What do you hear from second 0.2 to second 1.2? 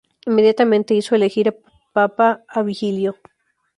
Inmediatamente hizo